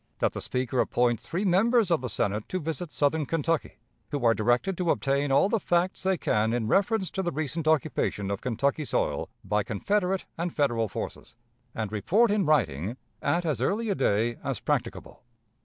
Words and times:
That 0.17 0.31
the 0.33 0.41
Speaker 0.41 0.79
appoint 0.79 1.19
three 1.19 1.45
members 1.45 1.91
of 1.91 2.01
the 2.01 2.09
Senate 2.09 2.49
to 2.49 2.59
visit 2.59 2.91
southern 2.91 3.27
Kentucky, 3.27 3.77
who 4.09 4.25
are 4.25 4.33
directed 4.33 4.75
to 4.79 4.89
obtain 4.89 5.31
all 5.31 5.47
the 5.47 5.59
facts 5.59 6.01
they 6.01 6.17
can 6.17 6.53
in 6.53 6.67
reference 6.67 7.11
to 7.11 7.21
the 7.21 7.31
recent 7.31 7.67
occupation 7.67 8.31
of 8.31 8.41
Kentucky 8.41 8.83
soil 8.83 9.29
by 9.43 9.61
Confederate 9.61 10.25
and 10.39 10.51
Federal 10.55 10.89
forces, 10.89 11.35
and 11.75 11.91
report 11.91 12.31
in 12.31 12.47
writing 12.47 12.97
at 13.21 13.45
as 13.45 13.61
early 13.61 13.89
a 13.89 13.93
day 13.93 14.37
as 14.43 14.59
practicable. 14.59 15.21